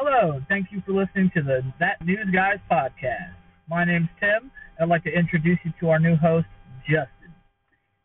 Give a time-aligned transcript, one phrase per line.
[0.00, 3.34] Hello, thank you for listening to the That News Guys podcast.
[3.68, 4.48] My name's Tim.
[4.78, 6.46] and I'd like to introduce you to our new host,
[6.86, 7.34] Justin.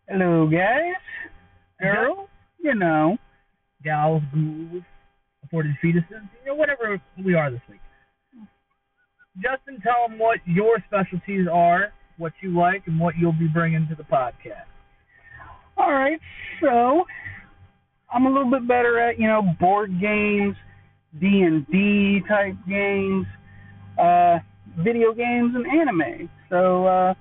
[0.10, 0.96] Hello, guys.
[1.80, 2.30] Girls,
[2.60, 3.16] you know.
[3.84, 4.82] Gals, ghouls,
[5.44, 7.80] aborted fetuses, you know, whatever we are this week.
[9.36, 13.88] Justin, tell them what your specialties are, what you like, and what you'll be bringing
[13.90, 14.66] to the podcast.
[15.78, 16.20] All right,
[16.60, 17.04] so
[18.12, 20.56] I'm a little bit better at you know board games,
[21.20, 23.26] D and D type games,
[24.00, 24.40] uh,
[24.78, 26.30] video games, and anime.
[26.50, 27.14] So uh,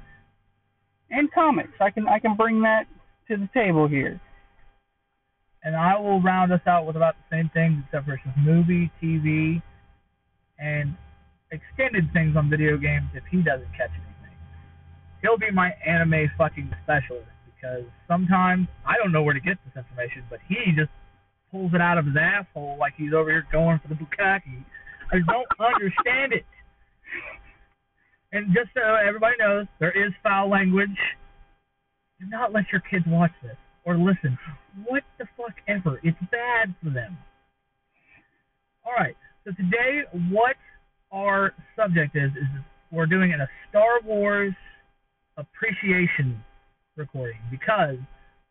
[1.10, 1.74] and comics.
[1.80, 2.86] I can I can bring that
[3.28, 4.20] to the table here.
[5.64, 8.91] And I will round us out with about the same things, except for some movie,
[9.00, 9.62] TV,
[10.59, 10.97] and
[11.52, 14.36] extended things on video games if he doesn't catch anything.
[15.20, 19.77] He'll be my anime fucking specialist because sometimes I don't know where to get this
[19.77, 20.91] information, but he just
[21.52, 24.65] pulls it out of his asshole like he's over here going for the bukkake.
[25.12, 26.47] I don't understand it.
[28.33, 30.97] And just so everybody knows, there is foul language.
[32.19, 34.39] Do not let your kids watch this or listen.
[34.86, 36.00] What the fuck ever.
[36.03, 37.19] It's bad for them.
[38.86, 40.56] Alright, so today what
[41.12, 42.48] our subject is is
[42.91, 44.55] we're doing a Star Wars
[45.36, 46.42] appreciation
[46.97, 47.97] recording because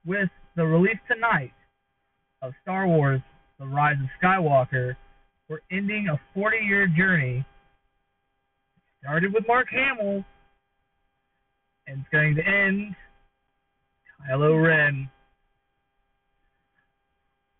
[0.05, 1.51] with the release tonight
[2.41, 3.21] of Star Wars
[3.59, 4.95] The Rise of Skywalker,
[5.49, 7.45] we're ending a 40 year journey.
[9.03, 10.23] Started with Mark Hamill
[11.87, 12.95] and it's going to end
[14.29, 15.09] Kylo Ren.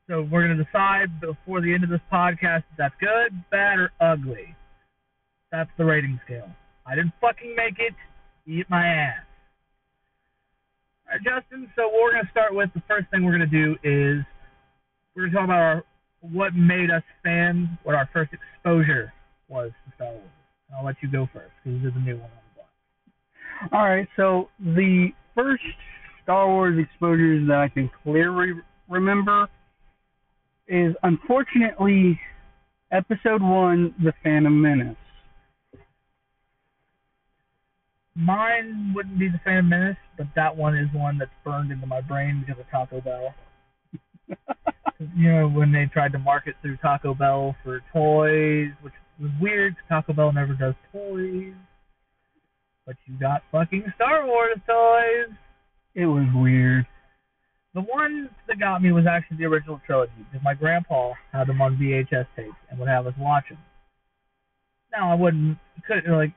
[0.08, 3.80] So we're going to decide before the end of this podcast if that's good, bad,
[3.80, 4.56] or ugly.
[5.52, 6.50] That's the rating scale.
[6.86, 7.94] I didn't fucking make it.
[8.48, 9.24] Eat my ass.
[11.08, 11.70] All right, Justin.
[11.76, 12.70] So we're gonna start with.
[12.74, 14.26] The first thing we're gonna do is
[15.16, 15.84] we're gonna about our
[16.22, 19.12] what made us fans, what our first exposure
[19.48, 20.22] was to Star Wars.
[20.68, 23.74] And I'll let you go first because this is a new one on the block.
[23.74, 25.64] All right, so the first
[26.24, 28.54] Star Wars exposures that I can clearly
[28.88, 29.48] remember
[30.68, 32.20] is unfortunately
[32.92, 34.96] Episode One, The Phantom Menace.
[38.16, 42.02] Mine wouldn't be the Phantom Menace, but that one is one that's burned into my
[42.02, 43.34] brain because of Taco Bell.
[45.16, 49.76] you know, when they tried to market through Taco Bell for toys, which was weird
[49.90, 51.54] Taco Bell never does toys.
[52.86, 55.36] But you got fucking Star Wars toys.
[55.94, 56.86] It was weird.
[57.74, 61.62] The one that got me was actually the original trilogy because my grandpa had them
[61.62, 63.60] on VHS tapes and would have us watch them.
[64.92, 65.58] Now I wouldn't
[65.88, 66.34] couldn't like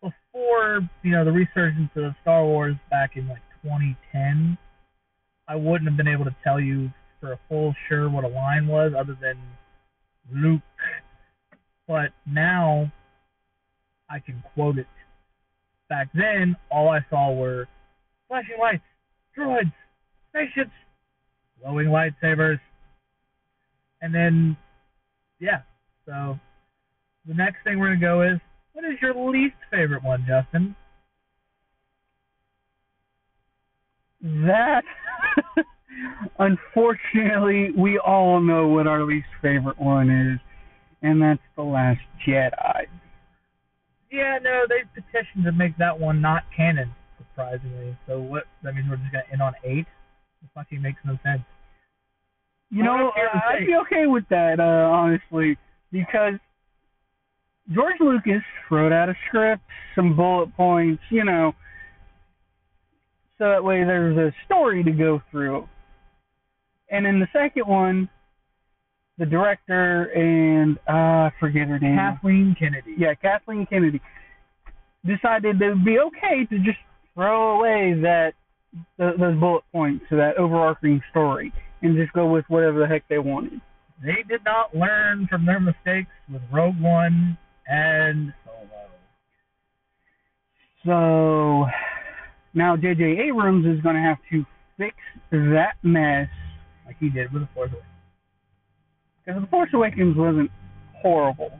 [0.00, 4.56] before you know the resurgence of Star Wars back in like 2010.
[5.46, 6.90] I wouldn't have been able to tell you
[7.20, 9.36] for a full sure what a line was other than
[10.32, 10.60] Luke.
[11.86, 12.92] But now
[14.10, 14.86] I can quote it.
[15.88, 17.66] Back then, all I saw were
[18.28, 18.82] flashing lights,
[19.36, 19.72] droids,
[20.28, 20.70] spaceships,
[21.62, 22.60] glowing lightsabers.
[24.00, 24.56] And then,
[25.40, 25.62] yeah,
[26.06, 26.38] so
[27.26, 28.40] the next thing we're going to go is
[28.72, 30.76] what is your least favorite one, Justin?
[34.20, 34.82] That,
[36.38, 40.40] unfortunately, we all know what our least favorite one is,
[41.02, 42.86] and that's The Last Jedi.
[44.10, 47.96] Yeah, no, they petitioned to make that one not canon, surprisingly.
[48.06, 48.44] So what?
[48.62, 49.86] That means we're just gonna end on eight.
[50.42, 51.42] It fucking makes no sense.
[52.70, 55.56] You know, to I'd be okay with that, uh, honestly,
[55.90, 56.34] because
[57.72, 59.62] George Lucas wrote out a script,
[59.94, 61.54] some bullet points, you know,
[63.38, 65.68] so that way there's a story to go through.
[66.90, 68.08] And in the second one,
[69.18, 71.96] the director and uh, I forget her name.
[71.96, 72.94] Kathleen Kennedy.
[72.96, 74.00] yeah, Kathleen Kennedy
[75.04, 76.78] decided it would be okay to just
[77.14, 78.32] throw away that
[78.98, 83.08] th- those bullet points to that overarching story and just go with whatever the heck
[83.08, 83.60] they wanted.
[84.02, 87.36] They did not learn from their mistakes with Rogue One
[87.66, 88.88] and Solo.
[90.84, 91.66] So
[92.54, 93.18] now J.J.
[93.28, 94.44] Abrams is going to have to
[94.76, 94.94] fix
[95.32, 96.28] that mess
[96.88, 97.92] Like he did with the Force Awakens.
[99.24, 100.50] because The Force Awakens wasn't
[101.02, 101.52] horrible.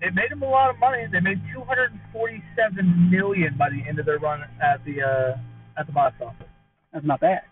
[0.00, 1.04] It made them a lot of money.
[1.10, 5.92] They made 247 million by the end of their run at the uh, at the
[5.92, 6.46] box office.
[6.92, 7.42] That's not bad.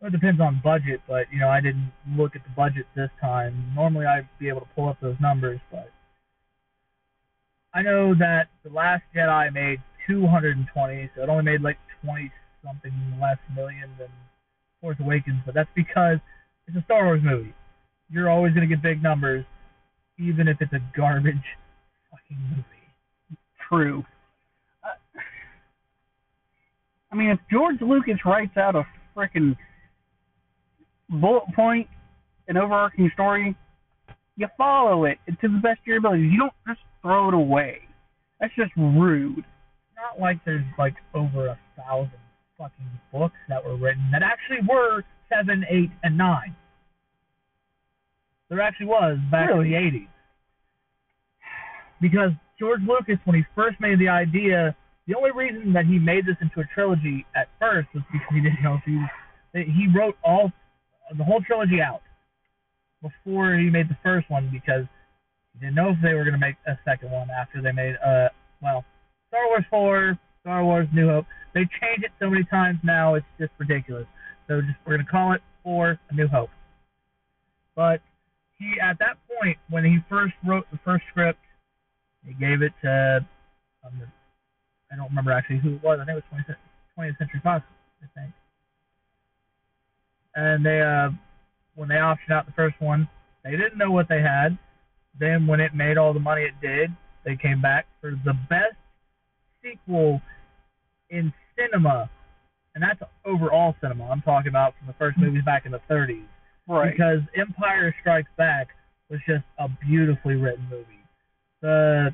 [0.00, 3.08] Well, it depends on budget, but you know I didn't look at the budget this
[3.20, 3.72] time.
[3.74, 5.88] Normally I'd be able to pull up those numbers, but
[7.72, 12.30] I know that the Last Jedi made 220, so it only made like 20
[12.64, 14.08] something less million than
[14.80, 16.18] Force Awakens, but that's because
[16.66, 17.54] it's a Star Wars movie.
[18.10, 19.44] You're always going to get big numbers.
[20.18, 21.34] even if it's a garbage
[22.10, 22.62] fucking movie.
[23.68, 24.04] True.
[24.84, 25.20] Uh,
[27.12, 28.84] I mean, if George Lucas writes out a
[29.16, 29.56] freaking
[31.08, 31.88] bullet point,
[32.48, 33.56] an overarching story,
[34.36, 36.30] you follow it to the best of your abilities.
[36.30, 37.78] You don't just throw it away.
[38.40, 39.38] That's just rude.
[39.38, 42.12] It's not like there's like over a thousand
[43.18, 46.54] books that were written that actually were seven, eight, and nine.
[48.48, 49.66] There actually was back Really?
[49.66, 50.08] in the eighties.
[52.00, 54.76] Because George Lucas, when he first made the idea,
[55.06, 58.40] the only reason that he made this into a trilogy at first was because he
[58.40, 59.00] didn't know if he
[59.72, 60.52] he wrote all
[61.16, 62.02] the whole trilogy out
[63.02, 64.84] before he made the first one because
[65.54, 67.94] he didn't know if they were going to make a second one after they made
[68.04, 68.28] uh
[68.60, 68.84] well
[69.28, 71.26] Star Wars four, Star Wars New Hope.
[71.54, 74.06] They change it so many times now it's just ridiculous.
[74.46, 76.50] So just we're gonna call it for A New Hope.
[77.74, 78.00] But
[78.56, 81.40] he at that point when he first wrote the first script,
[82.24, 83.26] he gave it to
[83.84, 84.02] um,
[84.92, 85.98] I don't remember actually who it was.
[86.00, 86.56] I think it was 20th,
[86.96, 87.64] 20th Century Fox,
[88.00, 88.32] I think.
[90.36, 91.10] And they uh
[91.74, 93.08] when they optioned out the first one,
[93.42, 94.56] they didn't know what they had.
[95.18, 96.90] Then when it made all the money it did,
[97.24, 98.76] they came back for the best
[99.60, 100.20] sequel
[101.10, 102.10] in cinema,
[102.74, 104.04] and that's overall cinema.
[104.10, 106.24] I'm talking about from the first movies back in the 30s.
[106.68, 106.92] Right.
[106.92, 108.68] Because Empire Strikes Back
[109.08, 111.04] was just a beautifully written movie.
[111.62, 112.08] The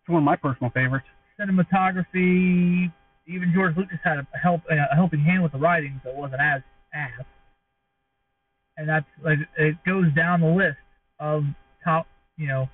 [0.00, 1.06] It's one of my personal favorites.
[1.38, 2.92] cinematography,
[3.26, 6.40] even George Lucas had a help a helping hand with the writing, so it wasn't
[6.40, 6.62] as
[6.94, 7.24] ass.
[8.76, 10.78] And that's like it goes down the list
[11.18, 11.44] of
[11.84, 12.68] top, you know,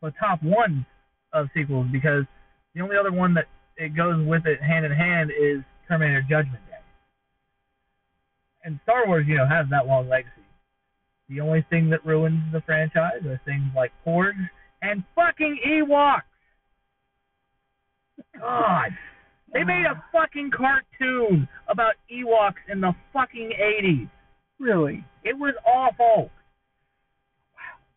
[0.00, 0.84] the top ones
[1.32, 2.24] of sequels because
[2.74, 3.46] the only other one that
[3.82, 6.78] it goes with it hand in hand is Terminator Judgment Day.
[8.64, 10.30] And Star Wars, you know, has that long legacy.
[11.28, 14.48] The only thing that ruins the franchise are things like Porgs
[14.82, 16.22] and fucking Ewoks.
[18.38, 18.90] God.
[19.52, 24.08] They made a fucking cartoon about Ewoks in the fucking 80s.
[24.58, 25.04] Really?
[25.24, 26.30] It was awful.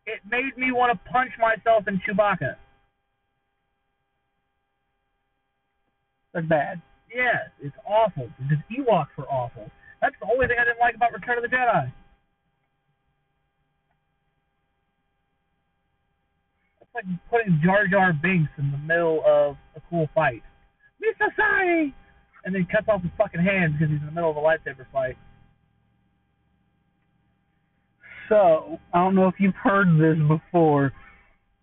[0.07, 2.55] It made me want to punch myself in Chewbacca.
[6.35, 6.81] That's bad.
[7.09, 8.27] Yes, it's awful.
[8.37, 9.71] Because Ewoks were awful.
[10.01, 11.91] That's the only thing I didn't like about Return of the Jedi.
[16.81, 20.43] It's like putting Jar Jar Binks in the middle of a cool fight.
[21.01, 21.27] Mr.
[21.37, 21.93] Sai!
[22.43, 24.85] And then cuts off his fucking hand because he's in the middle of a lightsaber
[24.91, 25.17] fight.
[28.27, 30.91] So, I don't know if you've heard this before,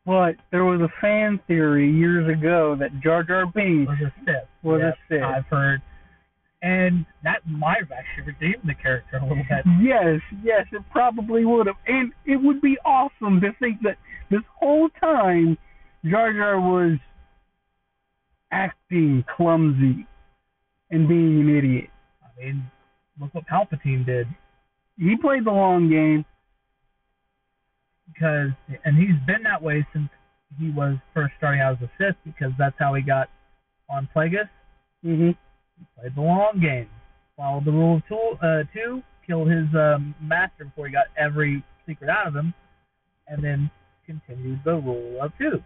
[0.05, 4.49] but there was a fan theory years ago that Jar Jar Binks Was a Sith.
[4.63, 5.23] was Yep, a Sith.
[5.23, 5.83] I've heard.
[6.63, 9.65] And that might have actually redeemed the character a little bit.
[9.81, 11.77] Yes, yes, it probably would have.
[11.89, 13.97] And it would be awesome to think that
[14.31, 15.59] this whole time
[16.05, 16.99] Jar Jar was
[18.53, 20.07] acting clumsy
[20.91, 21.91] and being an idiot.
[22.23, 22.65] I mean,
[23.21, 24.27] look what Palpatine did.
[24.99, 26.25] He played the long game.
[28.13, 28.51] Because
[28.85, 30.09] and he's been that way since
[30.59, 33.29] he was first starting out as a Sith because that's how he got
[33.89, 34.49] on Plagueis.
[35.03, 35.31] hmm
[35.79, 36.89] He played the long game,
[37.37, 41.65] followed the rule of two, uh, two killed his um, master before he got every
[41.87, 42.53] secret out of him,
[43.29, 43.71] and then
[44.05, 45.63] continued the rule of two.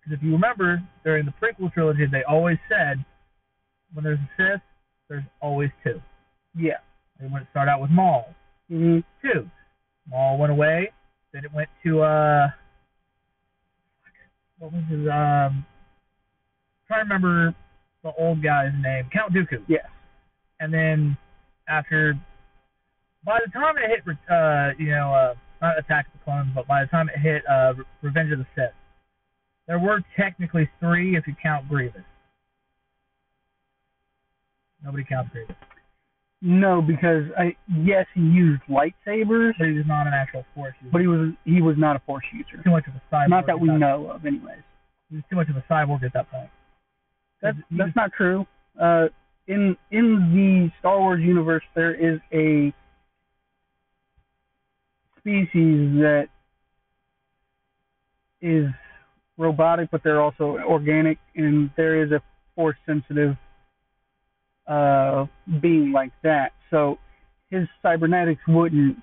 [0.00, 3.04] Because if you remember, during the prequel trilogy, they always said
[3.92, 4.60] when there's a Sith,
[5.08, 6.00] there's always two.
[6.54, 6.78] Yeah.
[7.20, 8.34] They wouldn't start out with Maul.
[8.68, 9.48] hmm two.
[10.08, 10.92] Maul went away.
[11.36, 12.48] Then it went to uh,
[14.58, 15.66] what was his um?
[16.88, 17.54] Trying to remember
[18.02, 19.62] the old guy's name, Count Dooku.
[19.68, 19.84] Yes.
[20.60, 21.14] And then
[21.68, 22.18] after,
[23.22, 26.66] by the time it hit, uh, you know, uh, not Attack of the Clones, but
[26.66, 28.72] by the time it hit uh, Revenge of the Sith,
[29.66, 32.00] there were technically three if you count Grievous.
[34.82, 35.56] Nobody counts Grievous,
[36.42, 40.92] No, because I yes he used lightsabers, but he was not an actual Force user.
[40.92, 42.62] but he was he was not a force user.
[42.62, 43.30] too much of a cyborg.
[43.30, 44.60] Not that at we know of, anyways.
[45.08, 46.50] He was too much of a cyborg at that point.
[47.40, 48.46] That's He that's not true.
[48.80, 49.06] Uh,
[49.46, 52.72] in in the Star Wars universe, there is a
[55.18, 56.28] species that
[58.42, 58.66] is
[59.38, 62.20] robotic, but they're also organic, and there is a
[62.54, 63.36] force sensitive
[64.66, 65.26] uh,
[65.60, 66.52] being like that.
[66.70, 66.98] So
[67.50, 68.96] his cybernetics wouldn't,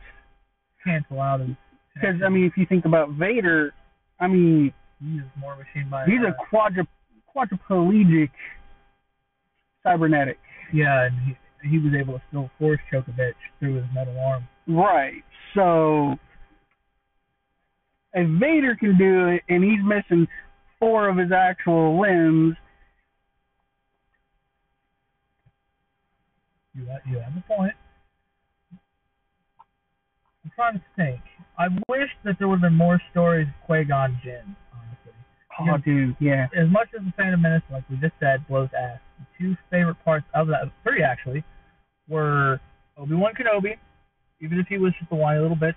[0.84, 1.56] cancel out his.
[1.94, 3.74] because I mean, if you think about Vader,
[4.20, 6.06] I mean, he's more machine by.
[6.06, 6.88] he's uh, a quadru-
[7.36, 8.30] quadriplegic
[9.84, 10.38] cybernetic.
[10.74, 14.18] yeah, and he he was able to still force choke a bitch through his metal
[14.20, 14.48] arm.
[14.68, 15.24] Right.
[15.56, 16.16] So
[18.14, 20.28] if Vader can do it and he's missing
[20.80, 22.56] four of his actual limbs,
[26.76, 27.74] You have, you have a point.
[30.44, 31.22] I'm trying to think.
[31.58, 35.14] I wish that there would have been more stories of Qui-Gon Jinn, honestly.
[35.60, 36.48] oh dude, yeah.
[36.58, 39.98] As much as the Phantom Menace, like we just said, blows ass, the two favorite
[40.04, 41.44] parts of that, three actually,
[42.10, 42.60] were
[42.98, 43.78] Obi-Wan Kenobi,
[44.42, 45.76] even if he was just a whiny little bitch,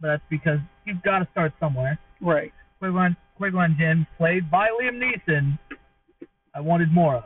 [0.00, 1.98] but that's because you've got to start somewhere.
[2.20, 2.52] Right.
[2.78, 5.58] Qui-Gon, Qui-Gon Jinn, played by Liam Neeson,
[6.54, 7.24] I wanted more of.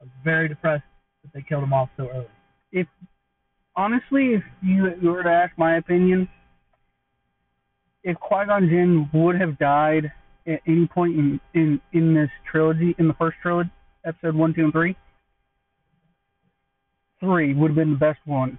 [0.00, 0.84] I was very depressed
[1.32, 2.26] that they killed him off so early.
[2.72, 2.86] If
[3.76, 6.28] honestly, if you were to ask my opinion,
[8.02, 10.12] if Qui-Gon Jinn would have died
[10.46, 13.70] at any point in, in, in this trilogy, in the first trilogy,
[14.04, 14.96] episode one, two, and three,
[17.20, 18.58] three would have been the best one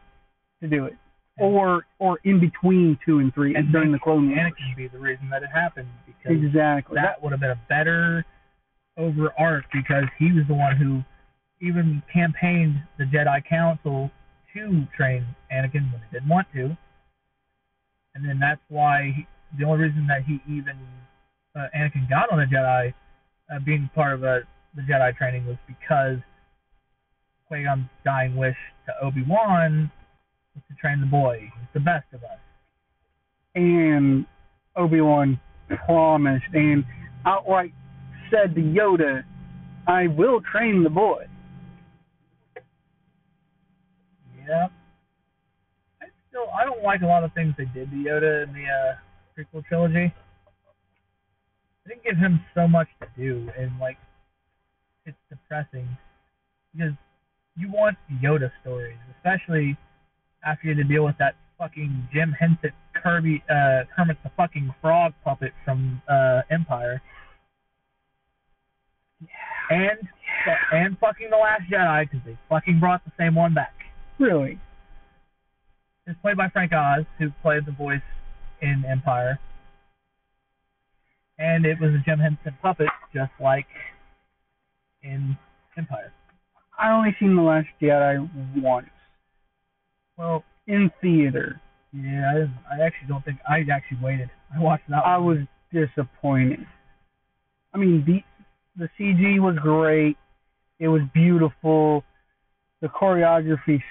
[0.61, 0.93] to do it.
[1.41, 4.51] Or or in between two and three and during the Clone Wars.
[4.51, 6.95] Anakin be the reason that it happened because Exactly.
[6.95, 8.25] that would have been a better
[8.97, 11.01] over arc because he was the one who
[11.61, 14.11] even campaigned the Jedi Council
[14.53, 16.77] to train Anakin when they didn't want to,
[18.15, 20.77] and then that's why he, the only reason that he even
[21.55, 22.93] uh, Anakin got on the Jedi,
[23.53, 24.39] uh, being part of uh,
[24.75, 26.17] the Jedi training was because
[27.47, 29.91] Qui-Gon's dying wish to Obi Wan
[30.55, 31.39] was to train the boy.
[31.41, 32.39] He's the best of us.
[33.55, 34.25] and
[34.75, 35.39] Obi Wan
[35.85, 36.85] promised and
[37.25, 37.73] outright
[38.31, 39.23] said to Yoda,
[39.87, 41.25] "I will train the boy."
[44.49, 44.71] Yep.
[46.01, 48.65] I still I don't like a lot of things they did to Yoda in the
[48.65, 48.95] uh,
[49.37, 50.11] prequel trilogy.
[51.85, 53.97] They didn't give him so much to do, and like
[55.05, 55.87] it's depressing
[56.73, 56.93] because
[57.55, 59.77] you want Yoda stories, especially
[60.43, 64.73] after you had to deal with that fucking Jim Henson Kirby uh Kermit the fucking
[64.81, 67.03] Frog puppet from uh Empire.
[69.69, 69.99] And
[70.71, 73.73] and fucking the Last Jedi because they fucking brought the same one back.
[74.19, 74.59] Really?
[76.05, 78.01] It's played by Frank Oz, who played the voice
[78.61, 79.39] in Empire.
[81.37, 83.67] And it was a Jim Henson puppet, just like
[85.03, 85.37] in
[85.77, 86.11] Empire.
[86.77, 88.29] I only seen the Last Jedi
[88.61, 88.87] once
[90.17, 91.61] Well, in theater.
[91.93, 94.29] yeah, I, I actually don't think I actually waited.
[94.55, 95.05] I watched that.
[95.05, 95.47] I one.
[95.71, 96.65] was disappointed.
[97.73, 98.23] I mean, the
[98.75, 100.17] the CG was great.
[100.79, 102.03] It was beautiful.
[102.81, 103.81] The choreography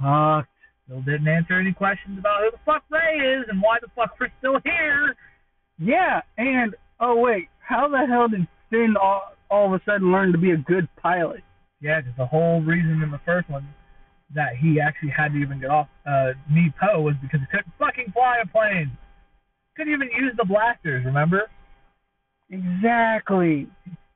[0.00, 0.48] sucked.
[0.84, 4.16] Still didn't answer any questions about who the fuck Rey is and why the fuck
[4.18, 5.14] we're still here.
[5.78, 10.32] Yeah, and oh wait, how the hell did Finn all, all of a sudden learn
[10.32, 11.42] to be a good pilot?
[11.80, 13.68] Yeah, because the whole reason in the first one
[14.34, 17.72] that he actually had to even get off uh, meet Poe was because he couldn't
[17.78, 18.90] fucking fly a plane.
[19.76, 21.50] Couldn't even use the blasters, remember?
[22.50, 23.68] Exactly.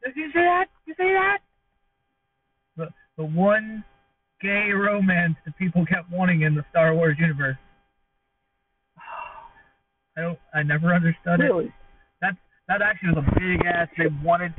[0.02, 0.66] Did you see that?
[0.86, 1.38] Did You see that?
[2.76, 3.84] The the one
[4.42, 7.56] gay romance that people kept wanting in the Star Wars universe.
[10.16, 10.38] I don't.
[10.54, 11.44] I never understood it.
[11.44, 11.72] Really?
[12.20, 12.36] That
[12.68, 13.88] that actually was a big ass.
[13.96, 14.52] They wanted.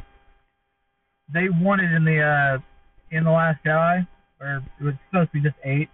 [1.33, 2.57] They wanted in the uh
[3.15, 4.07] in the Last Jedi,
[4.39, 5.89] or it was supposed to be just eight.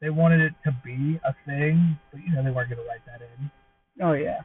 [0.00, 3.20] They wanted it to be a thing, but you know they weren't gonna write that
[3.22, 3.50] in.
[4.02, 4.40] Oh yeah.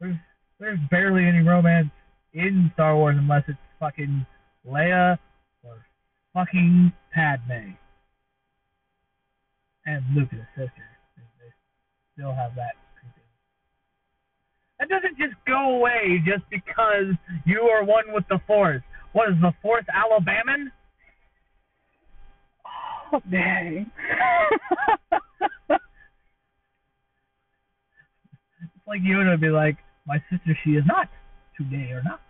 [0.00, 0.16] There's
[0.60, 1.90] there's barely any romance
[2.32, 4.26] in Star Wars unless it's fucking
[4.66, 5.18] Leia
[6.34, 7.76] fucking Padme.
[9.86, 10.84] And Luke and his sister.
[11.16, 11.50] They,
[12.14, 12.74] still have that.
[14.80, 17.14] That doesn't just go away just because
[17.46, 18.82] you are one with the Force.
[19.12, 20.72] What is the Force Alabaman?
[23.12, 23.90] Oh dang.
[28.84, 31.08] It's like Yoda would be like, my sister, she is not.
[31.56, 32.20] Today or not.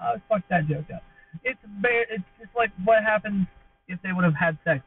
[0.00, 1.02] Uh, fuck that joke up.
[1.44, 3.46] It's ba- it's just like what happens
[3.88, 4.80] if they would have had sex.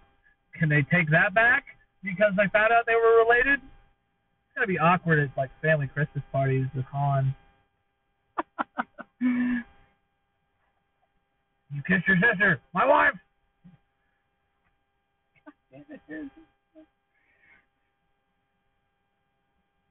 [0.58, 1.66] Can they take that back
[2.04, 3.60] because they found out they were related?
[3.62, 7.36] It's gonna be awkward at like family Christmas parties with Han.
[11.72, 13.14] You kissed your sister, my wife.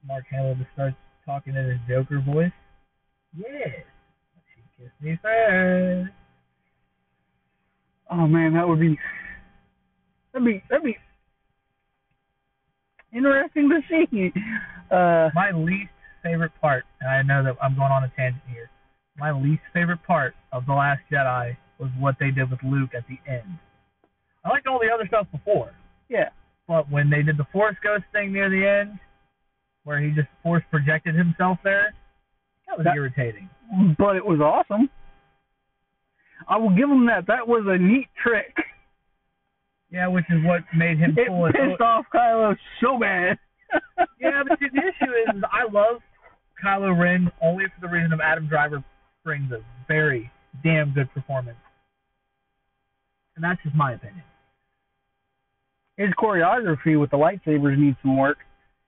[0.05, 2.51] Mark Hamill just starts talking in his Joker voice.
[3.37, 3.85] Yes,
[4.55, 6.11] she kissed me first.
[8.11, 8.97] Oh man, that would be
[10.33, 10.97] that'd be that'd be
[13.13, 14.31] interesting to see.
[14.91, 15.91] Uh My least
[16.23, 18.69] favorite part, and I know that I'm going on a tangent here.
[19.17, 23.05] My least favorite part of The Last Jedi was what they did with Luke at
[23.07, 23.57] the end.
[24.43, 25.71] I liked all the other stuff before,
[26.09, 26.29] yeah.
[26.67, 28.99] but when they did the Force Ghost thing near the end,
[29.83, 31.93] where he just force projected himself there.
[32.67, 33.49] That was That- irritating.
[33.97, 34.89] but it was awesome.
[36.47, 37.27] I will give him that.
[37.27, 38.55] That was a neat trick.
[39.91, 41.53] Yeah, which is what made him It pull it.
[41.55, 43.37] pissed off Kylo so bad.
[44.19, 46.01] Yeah, but see, the issue is I love
[46.63, 48.83] Kylo Ren only for the reason of Adam Driver
[49.23, 50.29] brings a very
[50.63, 51.57] damn good performance,
[53.35, 54.23] and that's just my opinion.
[55.97, 58.37] His choreography with the lightsabers needs some work.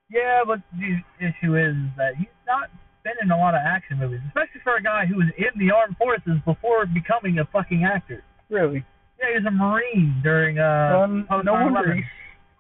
[0.10, 2.70] Yeah, but the issue is that he's not
[3.04, 5.74] been in a lot of action movies, especially for a guy who was in the
[5.74, 8.24] armed forces before becoming a fucking actor.
[8.50, 8.86] Really.
[9.20, 11.02] Yeah, he was a marine during uh.
[11.04, 11.96] um, no wonder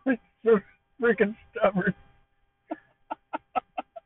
[0.05, 0.59] he's so
[1.01, 1.93] freaking stubborn.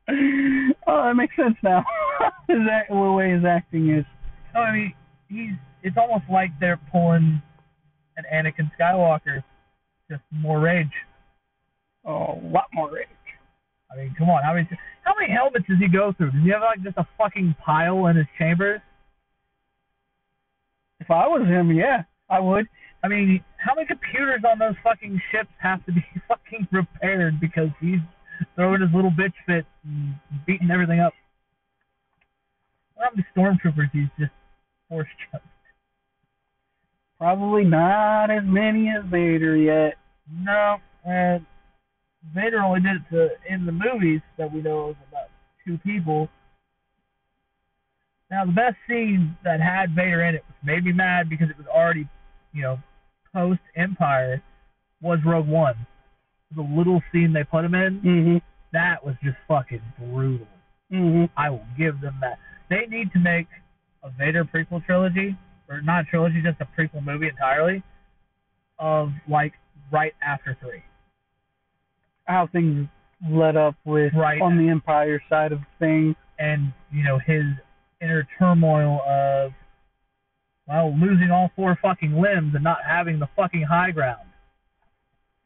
[0.87, 1.83] oh, that makes sense now.
[2.47, 4.05] his act, the way his acting is.
[4.53, 4.93] No, I mean
[5.29, 5.51] he's.
[5.83, 7.41] It's almost like they're pulling
[8.17, 9.43] an Anakin Skywalker,
[10.09, 10.87] just more rage.
[12.05, 13.07] Oh, a lot more rage.
[13.91, 14.67] I mean, come on, how many
[15.03, 16.31] how many helmets does he go through?
[16.31, 18.81] Does he have like just a fucking pile in his chambers?
[20.99, 22.65] If I was him, yeah, I would.
[23.03, 27.69] I mean, how many computers on those fucking ships have to be fucking repaired because
[27.79, 27.99] he's
[28.55, 30.15] throwing his little bitch fit and
[30.47, 31.13] beating everything up?
[32.97, 34.31] How many stormtroopers he's just
[34.89, 35.45] force choked?
[37.19, 39.95] Probably not as many as Vader yet.
[40.31, 41.45] No, and
[42.33, 45.29] Vader only did it to in the movies that we know of about
[45.65, 46.29] two people.
[48.31, 51.57] Now the best scene that had Vader in it, which made me mad because it
[51.57, 52.07] was already,
[52.53, 52.79] you know,
[53.33, 54.41] post Empire,
[55.01, 55.75] was Rogue One.
[56.55, 58.41] The little scene they put him in, Mhm.
[58.71, 60.47] that was just fucking brutal.
[60.91, 61.29] Mhm.
[61.35, 62.39] I will give them that.
[62.69, 63.47] They need to make
[64.03, 67.83] a Vader prequel trilogy, or not a trilogy, just a prequel movie entirely,
[68.79, 69.53] of like
[69.91, 70.83] right after three.
[72.25, 72.87] How things
[73.29, 74.41] led up with Right.
[74.41, 76.15] on the Empire side of things.
[76.37, 77.45] and you know his
[78.01, 79.53] inner turmoil of
[80.67, 84.27] well losing all four fucking limbs and not having the fucking high ground.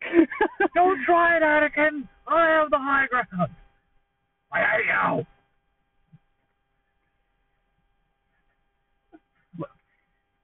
[0.74, 2.08] Don't try it, Anakin.
[2.28, 3.52] I have the high ground.
[4.52, 5.26] I hate you.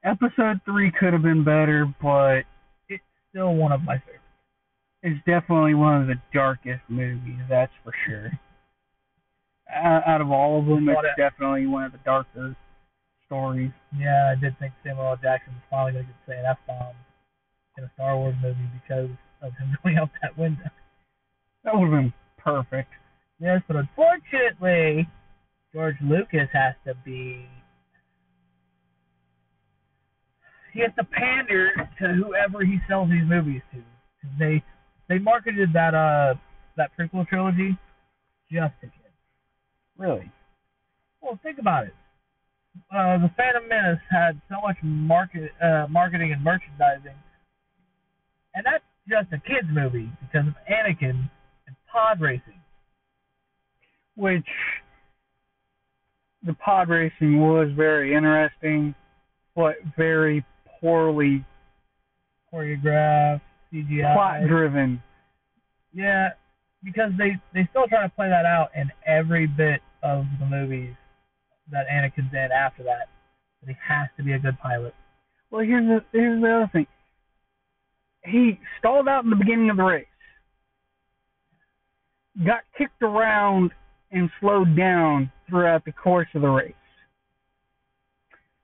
[0.03, 2.43] Episode three could have been better, but
[2.89, 4.21] it's Still one of my favorites.
[5.05, 7.37] It's definitely one of the darkest movies.
[7.47, 8.31] That's for sure.
[9.71, 12.55] Out of all of them, it's definitely one of the darker
[13.27, 13.71] stories.
[13.95, 15.19] Yeah, I did think Samuel L.
[15.21, 16.95] Jackson was finally going to get say an F bomb
[17.77, 19.09] in a Star Wars movie because
[19.43, 20.69] of him going out that window.
[21.63, 22.89] That would have been perfect.
[23.39, 25.07] Yes, but unfortunately,
[25.71, 27.45] George Lucas has to be.
[30.73, 33.83] He has to pander to whoever he sells these movies to.
[34.39, 34.63] They
[35.07, 36.35] they marketed that uh
[36.77, 37.77] that prequel trilogy
[38.51, 39.15] just to kids.
[39.97, 40.31] Really.
[41.21, 41.93] Well, think about it.
[42.93, 47.15] Uh, the Phantom Menace had so much market uh, marketing and merchandising,
[48.53, 51.29] and that's just a kids movie because of Anakin
[51.67, 52.59] and pod racing.
[54.15, 54.45] Which
[56.45, 58.93] the pod racing was very interesting,
[59.55, 60.45] but very
[60.79, 61.45] poorly
[62.53, 63.41] choreographed,
[63.75, 64.13] CGI.
[64.13, 65.01] plot driven.
[65.93, 66.29] Yeah,
[66.83, 70.93] because they they still try to play that out in every bit of the movies
[71.71, 73.09] that Anakin's in after that.
[73.59, 74.93] But he has to be a good pilot.
[75.51, 76.87] Well, here's the here's the other thing.
[78.23, 80.05] He stalled out in the beginning of the race,
[82.45, 83.71] got kicked around
[84.11, 86.73] and slowed down throughout the course of the race,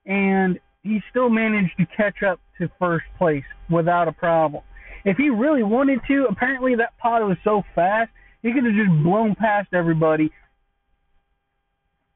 [0.06, 4.62] and he still managed to catch up to first place without a problem.
[5.04, 8.10] If he really wanted to, apparently that pod was so fast
[8.42, 10.30] he could have just blown past everybody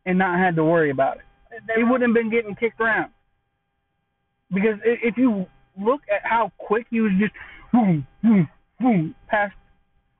[0.04, 1.22] and not had to worry about it
[1.76, 3.10] he wouldn't have been getting kicked around.
[4.52, 5.46] Because if you
[5.80, 7.32] look at how quick he was just
[7.72, 8.48] boom, boom,
[8.80, 9.54] boom past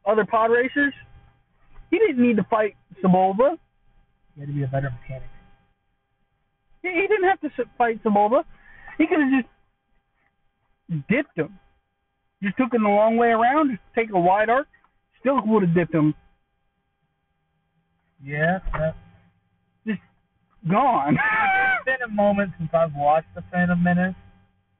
[0.04, 0.92] other pod racers,
[1.90, 3.56] he didn't need to fight Sebulba.
[4.34, 5.28] He had to be a better mechanic.
[6.82, 8.44] He, didn't have to fight Sebulba.
[8.98, 11.58] He could have just dipped him.
[12.42, 14.68] Just took him the long way around, just take a wide arc,
[15.20, 16.14] still would have dipped him.
[18.22, 18.92] Yeah, uh,
[20.68, 21.14] Gone.
[21.76, 24.16] it's been a moment since I've watched The Phantom Menace.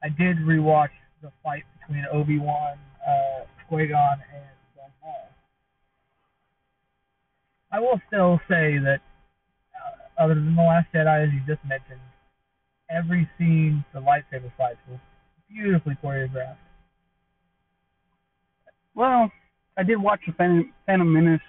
[0.03, 0.91] I did rewatch
[1.23, 5.29] the fight between Obi Wan, uh, Qui-Gon, and Darth Maul.
[7.71, 9.01] I will still say that,
[9.75, 12.01] uh, other than the Last Jedi, as you just mentioned,
[12.91, 14.99] every scene the lightsaber fights was
[15.49, 16.57] beautifully choreographed.
[18.97, 19.31] Well,
[19.77, 21.41] I did watch the Phantom, Phantom Menace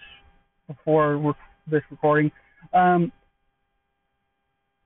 [0.67, 1.33] before re-
[1.71, 2.29] this recording.
[2.73, 3.11] Um,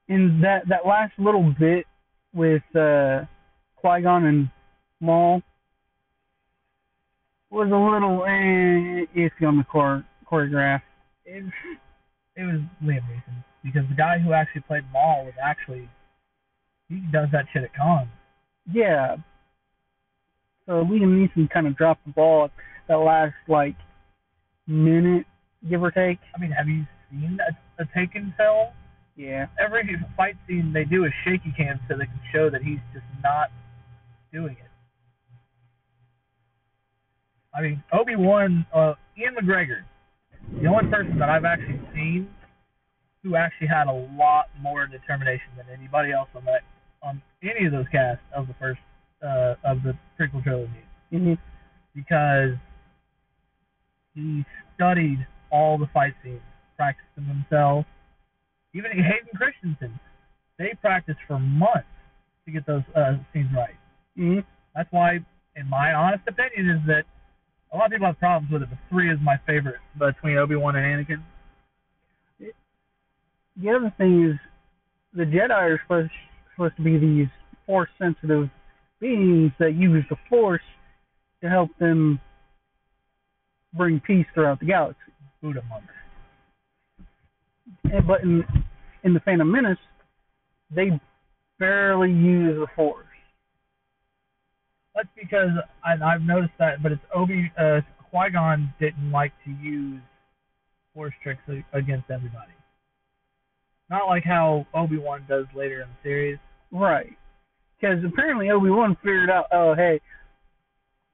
[0.08, 1.86] in that that last little bit
[2.34, 3.22] with uh,
[3.78, 4.50] Qui Gon and
[5.00, 5.42] Maul
[7.50, 10.82] was a little eh, iffy on the chore- choreograph.
[11.26, 11.44] It,
[12.36, 15.90] it was Liam Neeson because the guy who actually played Maul was actually
[16.90, 18.08] he does that shit at cons.
[18.72, 19.16] Yeah.
[20.66, 22.52] So Liam Neeson kind of dropped the ball at
[22.88, 23.76] that last like
[24.68, 25.26] minute,
[25.70, 26.20] give or take.
[26.36, 28.70] I mean, have you seen a, a Taken film?
[29.16, 29.48] Yeah.
[29.60, 29.84] Every
[30.16, 33.50] fight scene they do is shaky cam so they can show that he's just not
[34.32, 34.72] doing it.
[37.54, 39.82] I mean, Obi Wan, uh, Ewan McGregor,
[40.62, 42.30] the only person that I've actually seen
[43.24, 46.62] who actually had a lot more determination than anybody else on that
[47.04, 48.80] on any of those casts of the first
[49.24, 50.72] uh, of the prequel trilogy
[51.12, 51.34] hmm
[51.96, 52.52] because
[54.14, 54.44] he
[54.76, 56.42] studied all the fight scenes,
[56.78, 57.86] practiced them himself.
[58.74, 60.00] Even Hayden Christensen,
[60.58, 61.88] they practiced for months
[62.46, 63.76] to get those uh, scenes right.
[64.16, 64.40] hmm
[64.76, 65.20] That's why,
[65.56, 67.04] in my honest opinion, is that
[67.74, 70.56] a lot of people have problems with it, but three is my favorite between Obi
[70.56, 71.22] Wan and Anakin.
[73.58, 74.40] The other thing is,
[75.14, 76.12] the Jedi are supposed
[76.56, 77.28] supposed to be these
[77.66, 78.50] force sensitive
[79.02, 80.62] beings that use the force
[81.42, 82.20] to help them
[83.74, 85.00] bring peace throughout the galaxy.
[85.42, 85.88] Buddha monks.
[88.08, 88.44] But in
[89.04, 89.78] in the Phantom Menace,
[90.74, 90.92] they
[91.60, 93.06] barely use the force.
[94.96, 95.50] That's because
[95.84, 100.02] I, I've noticed that, but it's Obi uh, Qui Gon didn't like to use
[100.94, 101.42] force tricks
[101.74, 102.52] against everybody.
[103.90, 106.40] Not like how Obi Wan does later in the series.
[106.72, 107.18] Right.
[107.82, 110.00] Because apparently Obi Wan figured out, oh hey,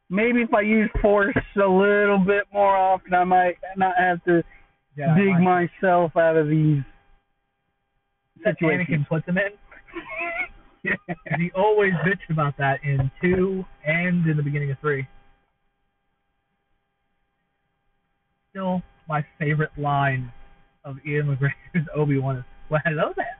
[0.09, 4.43] maybe if I use force a little bit more often, I might not have to
[4.97, 6.83] Yeah, dig like, myself out of these
[8.43, 8.87] situations.
[8.89, 9.51] Anakin puts him in.
[11.25, 15.07] and he always bitched about that in two and in the beginning of three.
[18.51, 20.31] Still, my favorite line
[20.83, 23.37] of Ewan McGregor's Obi Wan is, "Well, hello there."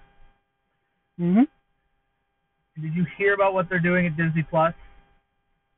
[1.18, 1.44] hmm
[2.82, 4.74] Did you hear about what they're doing at Disney Plus?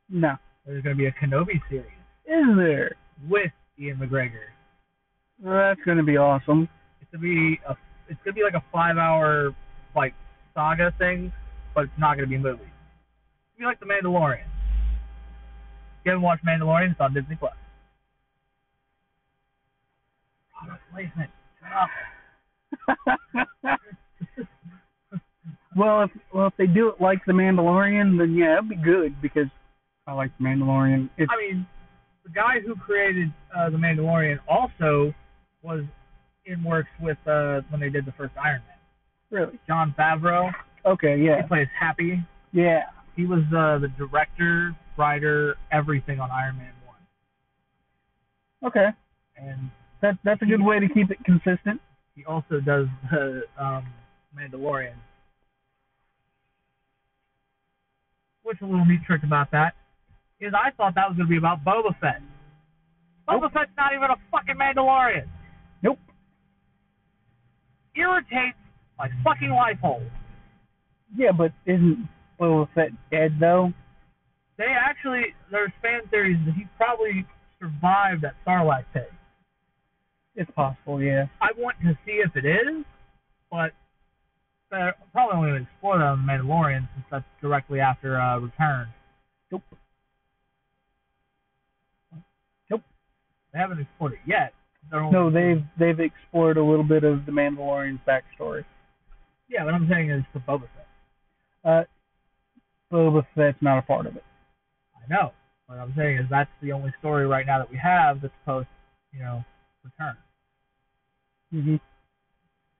[0.09, 0.35] No.
[0.65, 1.85] There's going to be a Kenobi series
[2.25, 2.95] Is there?
[3.27, 4.49] with Ewan McGregor.
[5.41, 6.67] Well, that's going to be awesome.
[7.01, 7.75] It's gonna be a,
[8.07, 9.55] it's gonna be like a five-hour
[9.95, 10.13] like
[10.53, 11.31] saga thing,
[11.73, 12.61] but it's not gonna be a movie.
[12.61, 14.43] It's gonna be like The Mandalorian.
[14.43, 17.53] If you haven't watched Mandalorian, it's on Disney Plus.
[20.59, 21.31] Product placement.
[25.75, 29.21] Well, if well if they do it like the Mandalorian, then yeah, it'd be good
[29.21, 29.47] because
[30.07, 31.09] I like the Mandalorian.
[31.17, 31.67] It's I mean,
[32.23, 35.13] the guy who created uh, The Mandalorian also
[35.61, 35.83] was
[36.45, 38.77] in works with uh, when they did the first Iron Man.
[39.41, 40.51] really Jon Favreau.
[40.85, 41.17] okay.
[41.21, 42.23] Yeah, He plays Happy.
[42.51, 42.81] yeah.
[43.15, 46.95] He was uh, the director, writer, everything on Iron Man One,
[48.71, 48.87] Okay,
[49.37, 49.69] and
[50.01, 51.81] that that's a good way to keep it consistent.
[52.15, 53.85] he also does the um,
[54.35, 54.93] Mandalorian.
[58.49, 59.75] Which a little neat trick about that
[60.41, 62.19] is I thought that was going to be about Boba Fett.
[63.27, 65.27] Boba Fett's not even a fucking Mandalorian.
[65.83, 65.99] Nope.
[67.95, 68.57] Irritates
[68.97, 70.01] my fucking life hole.
[71.15, 72.09] Yeah, but isn't
[72.41, 73.71] Boba Fett dead though?
[74.57, 77.27] They actually, there's fan theories that he probably
[77.59, 79.11] survived that Sarlacc pit.
[80.35, 81.03] It's possible.
[81.03, 81.27] Yeah.
[81.39, 82.83] I want to see if it is,
[83.51, 83.73] but
[84.71, 88.87] they're probably only going to explore the Mandalorian since that's directly after uh, Return.
[89.51, 89.63] Nope.
[92.69, 92.81] Nope.
[93.53, 94.53] They haven't explored it yet.
[94.91, 98.63] No, they've they've explored a little bit of the Mandalorian's backstory.
[99.47, 100.87] Yeah, what I'm saying is for Boba Fett.
[101.63, 101.83] Uh,
[102.91, 104.23] Boba Fett's not a part of it.
[104.95, 105.31] I know.
[105.67, 108.67] What I'm saying is that's the only story right now that we have that's post,
[109.13, 109.43] you know,
[109.83, 110.17] Return.
[111.51, 111.75] hmm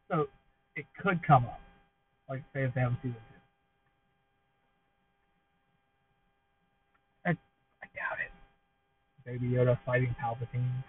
[0.09, 0.27] So
[0.75, 1.59] it could come up.
[2.29, 3.39] Like say if they have a season two.
[7.25, 8.31] I I doubt it.
[9.25, 10.83] Baby Yoda fighting Palpatine.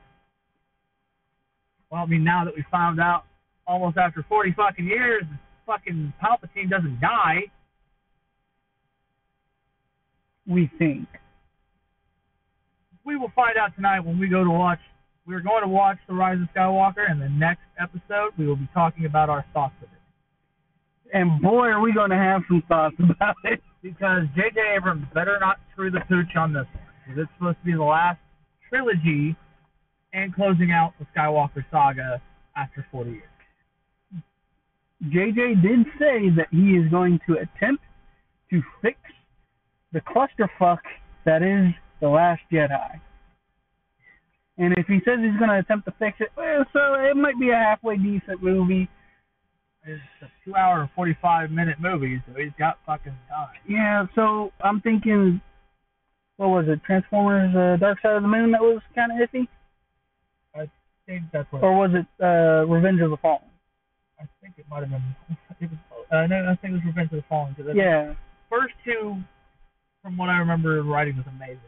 [1.90, 3.24] Well, I mean, now that we found out
[3.66, 5.24] almost after 40 fucking years,
[5.66, 7.42] fucking Palpatine doesn't die.
[10.46, 11.08] We think.
[13.04, 14.78] We will find out tonight when we go to watch.
[15.26, 18.68] We're going to watch The Rise of Skywalker, and the next episode we will be
[18.72, 19.99] talking about our thoughts of it.
[21.12, 23.60] And boy, are we going to have some thoughts about it.
[23.82, 24.60] Because J.J.
[24.76, 26.84] Abrams better not screw the pooch on this one.
[27.06, 28.18] Because it's supposed to be the last
[28.68, 29.34] trilogy
[30.12, 32.20] and closing out the Skywalker saga
[32.56, 33.22] after 40 years.
[35.04, 37.82] JJ did say that he is going to attempt
[38.50, 38.98] to fix
[39.92, 40.80] the clusterfuck
[41.24, 43.00] that is The Last Jedi.
[44.58, 47.38] And if he says he's going to attempt to fix it, well, so it might
[47.40, 48.88] be a halfway decent movie.
[49.86, 53.48] It's a two hour and 45 minute movie, so he's got fucking time.
[53.68, 55.40] Yeah, so I'm thinking,
[56.36, 59.48] what was it, Transformers uh, Dark Side of the Moon that was kind of iffy?
[60.54, 60.68] I
[61.06, 61.62] think that's what.
[61.62, 63.40] Or was it uh, Revenge of the Fallen?
[64.20, 65.02] I think it might have been.
[65.60, 67.54] It was, uh, no, I think it was Revenge of the Fallen.
[67.54, 68.14] Cause Yeah.
[68.50, 69.16] first two,
[70.02, 71.60] from what I remember, writing was amazing.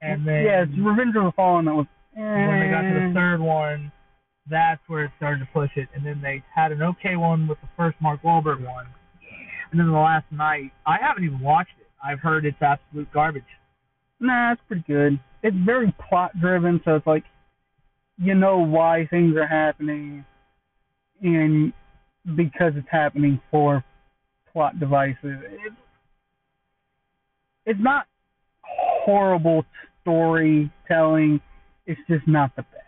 [0.00, 1.86] And then yeah, it's Revenge of the Fallen that was.
[2.14, 3.14] when they got to the eh.
[3.14, 3.92] third one,
[4.48, 5.88] that's where it started to push it.
[5.94, 8.86] And then they had an okay one with the first Mark Wahlberg one.
[9.70, 11.86] And then the Last Knight, I haven't even watched it.
[12.04, 13.44] I've heard it's absolute garbage.
[14.20, 15.18] Nah, it's pretty good.
[15.42, 17.24] It's very plot driven, so it's like
[18.18, 20.24] you know why things are happening,
[21.22, 21.72] and
[22.36, 23.84] because it's happening for
[24.52, 25.16] plot devices.
[25.24, 25.76] It's
[27.66, 28.06] it's not
[28.62, 29.64] horrible
[30.02, 31.40] storytelling.
[31.86, 32.81] It's just not the best,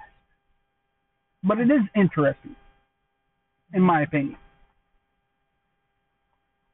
[1.44, 2.56] but it is interesting,
[3.72, 4.36] in my opinion.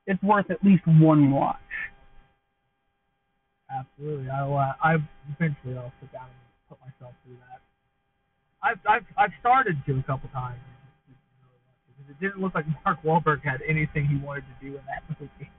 [0.06, 1.56] It's worth at least one watch.
[3.70, 4.28] Absolutely.
[4.30, 4.96] I'll, uh, I
[5.30, 7.60] eventually I'll sit down and put myself through that.
[8.62, 10.60] I've I've I've started to a couple times
[11.86, 15.02] because it didn't look like Mark Wahlberg had anything he wanted to do in that
[15.20, 15.50] movie.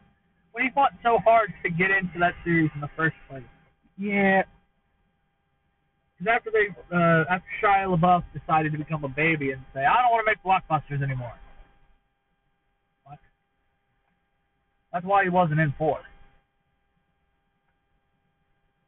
[0.51, 3.43] When he fought so hard to get into that series in the first place.
[3.97, 4.43] Yeah,
[6.21, 10.01] Because after they uh, after Shia LaBeouf decided to become a baby and say I
[10.03, 11.33] don't want to make blockbusters anymore.
[13.05, 13.17] What?
[14.93, 15.99] That's why he wasn't in four.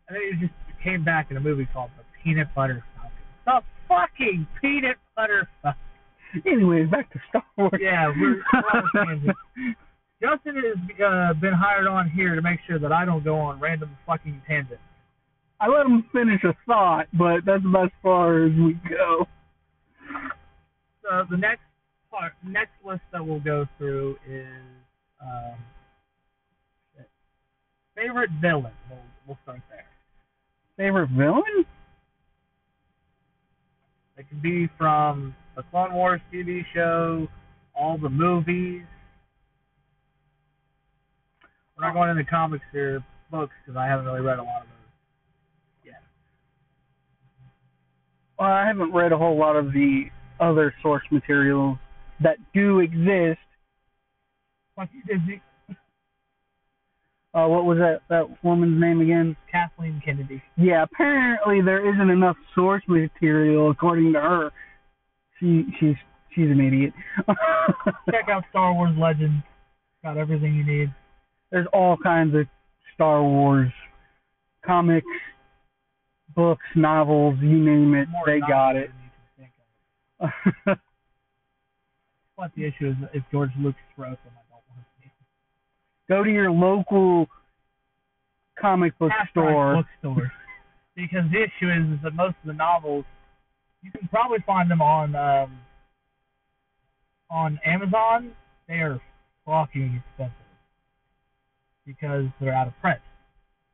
[0.07, 3.17] And then he just came back in a movie called The Peanut Butter Falcon.
[3.45, 5.79] The fucking Peanut Butter Falcon.
[6.45, 7.71] Anyways, back to Star Wars.
[7.79, 9.37] Yeah, we're- we're tangent.
[10.21, 13.59] Justin has uh, been hired on here to make sure that I don't go on
[13.59, 14.81] random fucking tangents.
[15.63, 19.25] I let him finish a thought, but that's about as far as we go.
[21.01, 21.61] So the next
[22.11, 24.45] part, next list that we'll go through is
[25.21, 25.55] um,
[27.95, 28.73] favorite villain.
[28.89, 29.85] We'll, we'll start there.
[30.75, 31.65] Favorite villain?
[34.17, 37.27] It can be from the Clone Wars TV show,
[37.75, 38.83] all the movies.
[41.77, 44.67] We're not going into comics or books because I haven't really read a lot of
[44.67, 46.01] those yet.
[48.32, 50.05] Well, I haven't read a whole lot of the
[50.39, 51.77] other source materials
[52.21, 53.39] that do exist.
[55.07, 55.41] Disney.
[57.35, 59.35] Uh, what was that that woman's name again?
[59.51, 60.41] Kathleen Kennedy.
[60.55, 64.51] Yeah, apparently there isn't enough source material according to her.
[65.39, 65.95] She she's
[66.35, 66.93] she's an idiot.
[68.11, 69.43] Check out Star Wars Legends.
[70.03, 70.93] Got everything you need.
[71.51, 72.45] There's all kinds of
[72.93, 73.71] Star Wars
[74.65, 75.07] comics,
[76.35, 78.91] books, novels, you name it, More they got it.
[78.91, 80.77] than you can think of.
[82.37, 85.11] But the issue is if George Lucas wrote them, I don't want to see.
[86.09, 87.27] Go to your local
[88.59, 89.83] comic book store.
[90.01, 90.31] bookstores.
[90.95, 93.05] because the issue is, is that most of the novels,
[93.81, 95.59] you can probably find them on um,
[97.29, 98.31] on Amazon.
[98.67, 98.99] They are
[99.45, 100.35] fucking expensive
[101.85, 102.99] because they're out of print.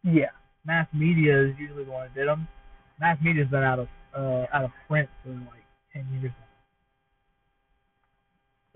[0.03, 0.31] Yeah.
[0.69, 2.47] Mass media is usually the one that did them.
[2.99, 6.31] Mass media's been out of uh, out of print for like ten years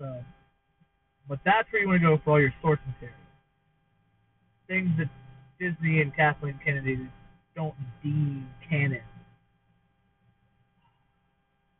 [0.00, 0.24] So,
[1.28, 3.16] but that's where you want to go for all your source material.
[4.66, 5.08] Things that
[5.60, 6.98] Disney and Kathleen Kennedy
[7.54, 8.98] don't deem canon.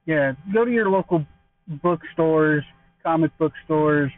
[0.07, 0.35] Yeah.
[0.53, 1.27] Go to your local
[1.83, 2.63] bookstores,
[3.03, 4.13] comic book stores,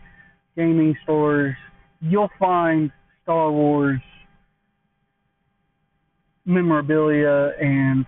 [0.56, 1.54] gaming stores.
[2.02, 2.90] You'll find
[3.22, 4.02] Star Wars
[6.46, 8.06] memorabilia and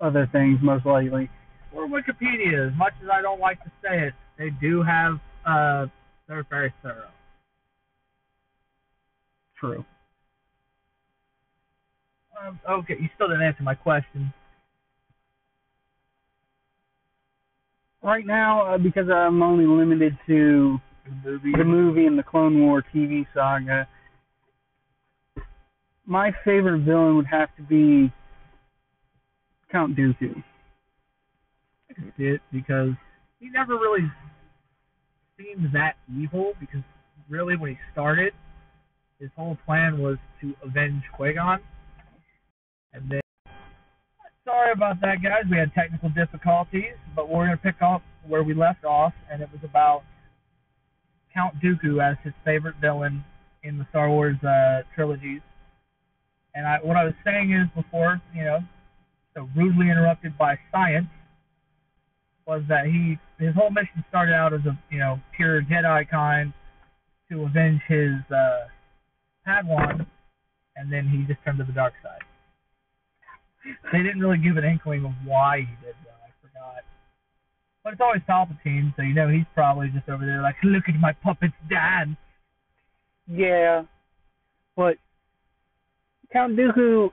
[0.00, 1.28] other things most likely.
[1.74, 5.86] Or Wikipedia, as much as I don't like to say it, they do have uh
[6.28, 7.10] they're very thorough.
[9.58, 9.84] True.
[12.46, 14.32] Um, okay, you still didn't answer my question.
[18.02, 20.78] Right now, uh, because I'm only limited to
[21.24, 21.52] The movie.
[21.56, 23.88] the movie and the Clone War TV saga,
[26.06, 28.12] my favorite villain would have to be
[29.70, 30.42] Count Dooku.
[31.90, 32.90] I it because
[33.38, 34.10] he never really
[35.38, 36.82] seemed that evil because
[37.28, 38.32] really when he started,
[39.18, 41.60] his whole plan was to avenge Qui-Gon.
[42.92, 43.20] And then
[44.44, 45.44] sorry about that, guys.
[45.50, 49.48] We had technical difficulties, but we're gonna pick up where we left off, and it
[49.52, 50.02] was about
[51.32, 53.24] Count Dooku as his favorite villain
[53.62, 55.40] in the Star Wars uh, trilogies.
[56.54, 58.60] And I, what I was saying is before, you know,
[59.34, 61.08] so rudely interrupted by science,
[62.46, 66.52] was that he his whole mission started out as a you know pure Jedi kind
[67.30, 68.68] to avenge his uh,
[69.46, 70.06] Padawan,
[70.76, 72.20] and then he just turned to the dark side.
[73.92, 76.20] They didn't really give an inkling of why he did that.
[76.22, 76.84] I forgot.
[77.82, 80.94] But it's always Palpatine, so you know he's probably just over there like, look at
[80.96, 82.16] my puppets dance.
[83.26, 83.84] Yeah,
[84.76, 84.98] but
[86.34, 87.10] Count Dooku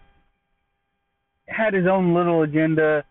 [1.47, 3.03] had his own little agenda,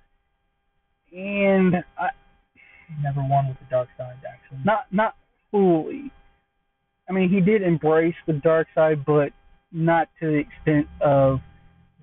[1.13, 2.09] and I,
[3.01, 4.59] never won with the dark side, actually.
[4.65, 5.15] not not
[5.53, 6.11] fully.
[7.09, 9.31] I mean, he did embrace the dark side, but
[9.71, 11.39] not to the extent of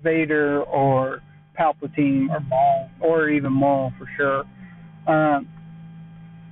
[0.02, 1.20] Vader or
[1.58, 2.90] Palpatine Or Maul.
[3.00, 4.44] or even Maul for sure.
[5.06, 5.48] Um,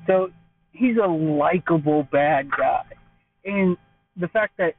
[0.07, 0.29] so
[0.73, 2.85] he's a likable bad guy,
[3.47, 3.79] and
[4.21, 4.75] the fact that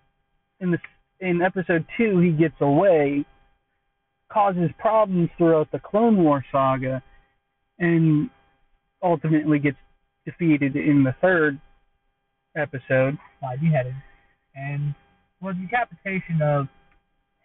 [0.59, 0.77] in the
[1.19, 3.25] in episode two he gets away
[4.31, 7.01] causes problems throughout the Clone War saga,
[7.79, 8.29] and
[9.01, 9.77] ultimately gets
[10.25, 11.59] defeated in the third
[12.55, 13.17] episode.
[13.41, 13.95] by beheaded,
[14.55, 14.93] and
[15.41, 16.67] was decapitation of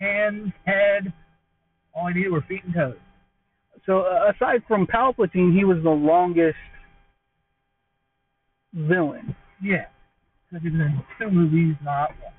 [0.00, 1.12] hands, head,
[1.94, 2.96] all he needed were feet and toes.
[3.86, 6.56] So uh, aside from Palpatine, he was the longest
[8.72, 9.34] villain.
[9.62, 9.86] Yeah.
[10.50, 12.32] Because he was in two movies, not one.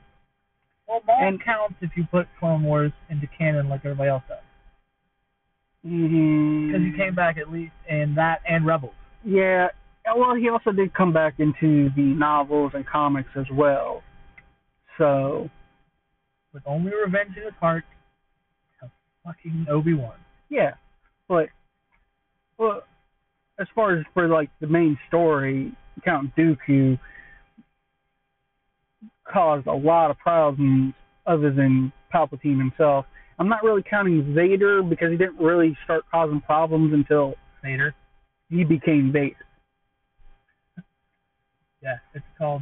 [1.08, 4.38] And- counts if you put Clone Wars into canon like everybody else does.
[5.86, 6.68] Mm-hmm.
[6.68, 8.94] Because he came back at least in that and Rebels.
[9.26, 9.68] Yeah.
[10.16, 14.02] Well, he also did come back into the novels and comics as well.
[14.98, 15.50] So
[16.54, 17.84] With only revenge in his heart
[19.26, 20.16] fucking Obi-Wan.
[20.50, 20.72] yeah,
[21.30, 21.48] but
[22.58, 22.82] well,
[23.58, 25.72] as far as for like the main story,
[26.04, 27.00] Count Dooku
[29.32, 30.94] caused a lot of problems
[31.26, 33.06] other than Palpatine himself.
[33.40, 37.96] I'm not really counting Vader because he didn't really start causing problems until Vader.
[38.50, 39.36] he became Vader.
[41.82, 42.62] Yeah, it's called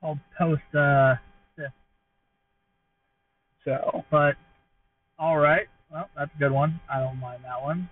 [0.00, 1.14] called post uh
[3.64, 4.34] So But
[5.18, 6.80] all right, well, that's a good one.
[6.92, 7.88] I don't mind that one.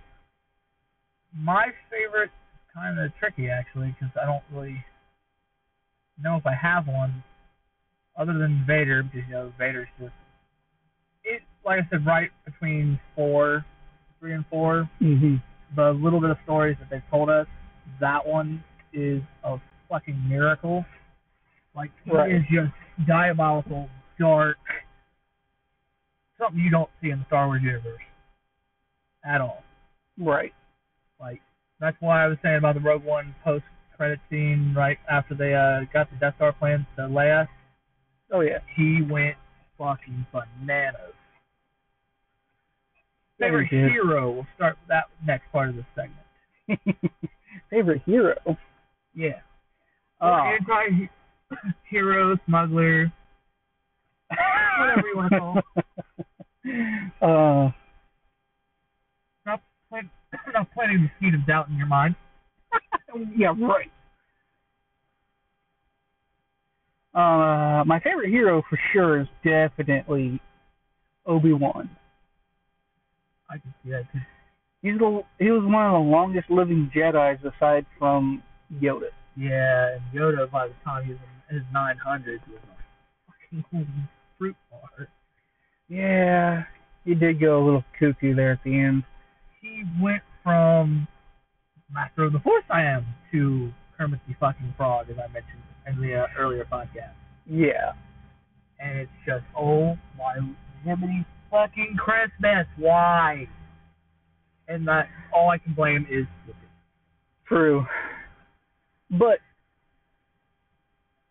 [1.37, 4.85] My favorite is kind of tricky actually because I don't really
[6.23, 7.25] know if I have one
[8.19, 10.13] other than Vader because you know Vader's just
[11.25, 11.43] it.
[11.65, 13.65] Like I said, right between four,
[14.21, 14.89] three and four.
[14.99, 15.37] hmm
[15.77, 17.47] The little bit of stories that they've told us,
[18.01, 20.85] that one is a fucking miracle.
[21.75, 22.31] Like Right.
[22.33, 22.73] is just
[23.09, 24.57] diabolical, dark,
[26.39, 28.01] something you don't see in the Star Wars universe
[29.25, 29.63] at all.
[30.19, 30.53] right.
[31.21, 31.41] Like
[31.81, 33.65] that's why I was saying about the Rogue One post
[33.97, 37.49] credit scene right after they uh got the Death Star plans to Leia.
[38.35, 38.59] Oh yeah.
[38.77, 39.37] He went
[39.79, 41.15] fucking bananas.
[43.39, 44.33] Yeah, he Favorite hero.
[44.33, 46.99] We'll start with that next part of the segment.
[47.71, 48.35] Favorite hero.
[49.15, 49.41] Yeah.
[50.21, 50.33] Oh.
[50.33, 51.09] Anti
[51.89, 53.13] hero, smuggler,
[54.79, 55.59] whatever you want to call.
[57.69, 57.71] uh,
[59.47, 60.09] Not, plant,
[60.53, 62.17] not planting the seed of doubt in your mind.
[63.37, 63.91] yeah, right.
[67.15, 70.41] Uh, my favorite hero for sure is definitely
[71.27, 71.89] Obi Wan.
[73.49, 74.05] I can see that.
[74.83, 78.43] He's the he was one of the longest living Jedi's aside from
[78.83, 79.11] Yoda.
[79.37, 84.57] Yeah, and Yoda by the time he was in his 900s was a fucking fruit
[84.71, 85.09] bar.
[85.89, 86.65] Yeah,
[87.05, 89.05] he did go a little cuckoo there at the end.
[89.61, 91.07] He went from
[91.93, 96.01] Master of the Force I am to Kermit the fucking Frog, as I mentioned in
[96.01, 97.13] the uh, earlier podcast.
[97.47, 97.93] Yeah,
[98.81, 100.35] And it's just, oh my
[100.85, 103.47] Jiminy fucking Christmas, why?
[104.69, 106.27] And that all I can blame is
[107.47, 107.85] true.
[109.11, 109.39] But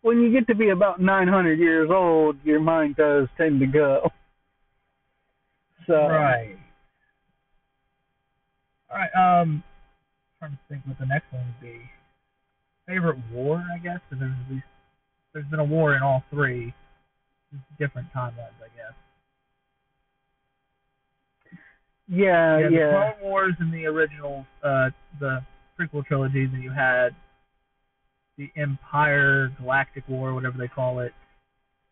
[0.02, 4.12] when you get to be about 900 years old, your mind does tend to go.
[5.88, 6.58] So Right.
[8.92, 9.42] All right.
[9.42, 9.64] Um,
[10.40, 11.82] trying to think what the next one would be.
[12.88, 14.00] Favorite war, I guess.
[14.12, 14.66] there's at least
[15.34, 16.74] there's been a war in all three,
[17.80, 18.94] different timelines, I guess.
[22.08, 23.14] yeah, yeah, Uh, yeah.
[23.16, 25.42] Clone Wars in the original, uh, the
[25.80, 26.46] prequel trilogy.
[26.46, 27.16] Then you had
[28.38, 31.14] the Empire Galactic War, whatever they call it,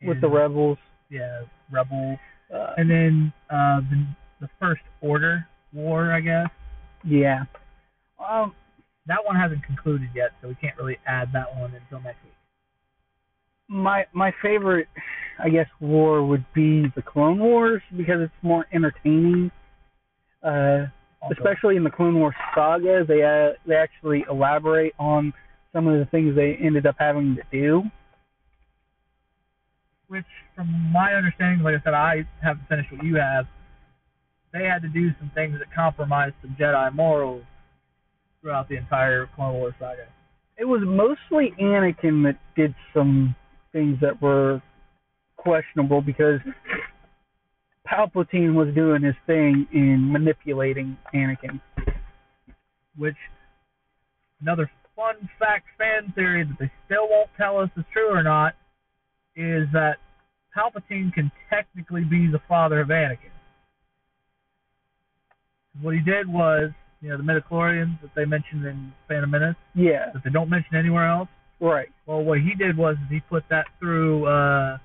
[0.03, 0.77] with the rebels.
[1.09, 2.17] Yeah, Rebels.
[2.53, 4.05] Uh, And then uh, the
[4.41, 6.47] the First Order, War, I guess.
[7.03, 7.43] Yeah.
[8.19, 8.53] Um,
[9.07, 12.33] That one hasn't concluded yet, so we can't really add that one until next week.
[13.67, 14.87] my my favorite,
[15.43, 19.51] I guess, war would be the Clone Wars because it's more entertaining.
[20.43, 20.85] Uh,
[21.31, 25.33] especially in the Clone Wars saga, they uh, they actually elaborate on
[25.73, 27.83] some of the things they ended up having to do.
[30.07, 30.25] which,
[30.55, 33.45] from my understanding, like I said, I haven't finished what you have.
[34.51, 37.43] They had to do some things that compromised some Jedi morals
[38.41, 40.07] throughout the entire Clone Wars saga.
[40.57, 43.35] It was mostly Anakin that did some
[43.71, 44.61] things that were
[45.37, 46.39] questionable because
[47.87, 51.59] Palpatine was doing his thing in manipulating Anakin.
[52.97, 53.15] Which,
[54.41, 58.53] another fun fact fan theory that they still won't tell us is true or not,
[59.35, 59.95] is that
[60.55, 63.31] Palpatine can technically be the father of Anakin.
[65.81, 66.71] What he did was,
[67.01, 70.75] you know, the midichlorians that they mentioned in Phantom Menace, Yeah, that they don't mention
[70.75, 71.29] anywhere else.
[71.59, 71.89] right.
[72.05, 74.77] Well, what he did was he put that through uh,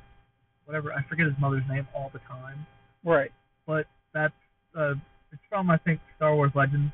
[0.64, 2.66] whatever I forget his mother's name all the time,
[3.04, 3.30] Right.
[3.66, 4.34] but that's
[4.78, 4.94] uh,
[5.32, 6.92] it's from I think Star Wars Legends.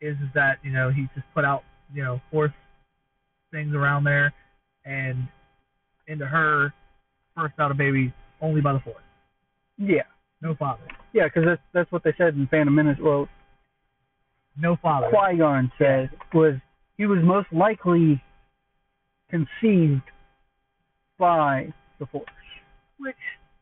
[0.00, 1.62] Is that you know he just put out
[1.92, 2.52] you know force
[3.50, 4.32] things around there,
[4.84, 5.26] and
[6.06, 6.72] into her
[7.36, 8.12] birthed out a baby
[8.42, 9.02] only by the force,
[9.78, 10.02] Yeah.
[10.42, 10.82] no father,
[11.14, 12.98] Yeah, because that's that's what they said in Phantom Menace.
[13.00, 13.26] Well,
[14.58, 15.08] no father.
[15.10, 16.54] Qui Gon said was
[16.96, 18.22] he was most likely
[19.30, 20.02] conceived
[21.18, 22.24] by the Force.
[22.98, 23.16] Which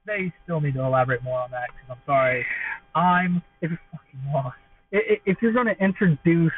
[0.06, 2.46] they still need to elaborate more on that because I'm sorry,
[2.94, 4.56] I'm If fucking lost.
[4.92, 6.52] if you're going to introduce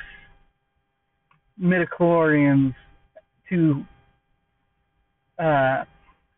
[1.61, 2.75] midichlorians
[3.49, 3.85] to
[5.39, 5.85] uh,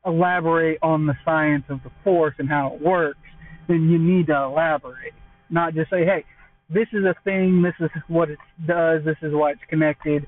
[0.06, 3.18] elaborate on the science of the Force and how it works,
[3.66, 5.12] then you need to elaborate,
[5.50, 6.24] not just say, "Hey,
[6.68, 7.62] this is a thing.
[7.62, 9.04] This is what it does.
[9.04, 10.26] This is why it's connected."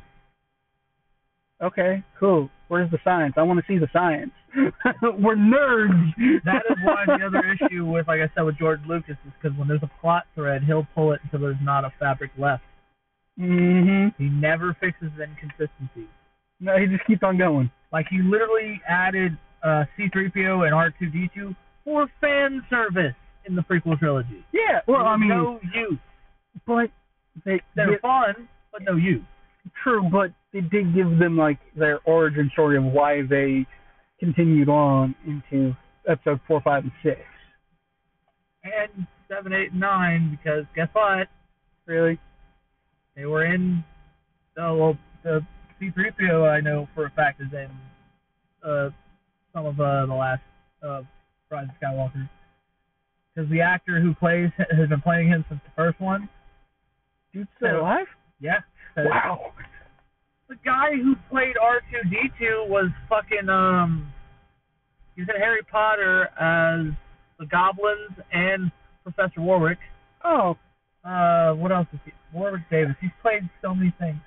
[1.62, 2.48] Okay, cool.
[2.68, 3.34] Where's the science?
[3.36, 4.30] I want to see the science.
[5.02, 6.14] We're nerds.
[6.44, 9.56] That is why the other issue with, like I said, with George Lucas is because
[9.58, 12.62] when there's a plot thread, he'll pull it until there's not a fabric left.
[13.38, 14.14] Mhm.
[14.16, 16.08] He never fixes inconsistencies.
[16.60, 17.70] No, he just keeps on going.
[17.92, 23.14] Like he literally added uh, C-3PO and R2D2 for fan service
[23.46, 24.44] in the prequel trilogy.
[24.52, 24.80] Yeah.
[24.86, 25.98] Well, I mean, no use.
[26.66, 26.90] But
[27.44, 29.22] they, They're they fun, but no use.
[29.82, 33.66] true, but they did give them like their origin story of why they
[34.18, 35.74] continued on into
[36.08, 37.20] episode four, five, and six.
[38.64, 41.28] And seven, eight, and nine, because guess what?
[41.86, 42.18] Really?
[43.16, 43.84] They were in.
[44.58, 45.40] Oh well, the
[45.78, 47.70] C-3PO I know for a fact is in
[48.68, 48.90] uh,
[49.54, 50.42] some of uh, the last
[50.82, 51.02] uh,
[51.50, 52.28] Rise of Skywalker.
[53.34, 56.28] Because the actor who plays has been playing him since the first one.
[57.32, 58.06] Dude's still So- alive?
[58.40, 58.60] Yeah.
[58.96, 59.52] Wow.
[60.48, 64.12] The guy who played R2D2 was fucking um.
[65.14, 66.92] He was in Harry Potter as
[67.38, 68.72] the goblins and
[69.04, 69.78] Professor Warwick.
[70.24, 70.56] Oh,
[71.04, 72.12] Uh, what else is he?
[72.32, 72.94] Warwick Davis.
[73.00, 74.20] He's played so many things.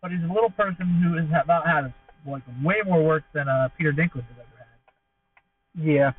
[0.00, 1.92] But he's a little person who has about had
[2.26, 5.84] like way more work than uh, Peter Dinklage has ever had.
[5.86, 6.12] yeah.